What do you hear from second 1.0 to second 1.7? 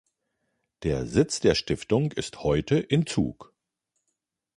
Sitz der